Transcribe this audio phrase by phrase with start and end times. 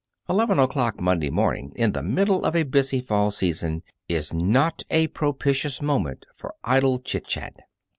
[0.27, 5.05] Eleven o'clock Monday morning in the middle of a busy fall season is not a
[5.09, 7.53] propitious moment for idle chit chat.